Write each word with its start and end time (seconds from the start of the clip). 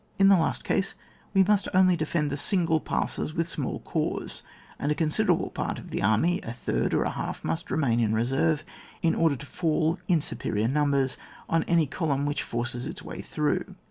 In 0.17 0.29
the 0.29 0.35
last 0.35 0.63
case, 0.63 0.95
we 1.31 1.43
must 1.43 1.67
only 1.75 1.95
defend 1.95 2.31
the 2.31 2.35
single 2.35 2.79
passes 2.79 3.35
with 3.35 3.47
small 3.47 3.81
corps, 3.81 4.41
and 4.79 4.91
a 4.91 4.95
con 4.95 5.09
siderable 5.09 5.53
part 5.53 5.77
of 5.77 5.91
the 5.91 6.01
army 6.01 6.39
(a 6.41 6.51
third 6.51 6.91
or 6.95 7.03
a 7.03 7.11
half) 7.11 7.43
must 7.43 7.69
remain 7.69 7.99
in 7.99 8.11
reserve, 8.15 8.63
in 9.03 9.13
order 9.13 9.35
to 9.35 9.45
fall 9.45 9.99
in 10.07 10.19
superior 10.19 10.67
numbers 10.67 11.17
on 11.47 11.61
any 11.65 11.85
column 11.85 12.25
which 12.25 12.41
forces 12.41 12.87
its 12.87 13.03
way 13.03 13.21
through. 13.21 13.75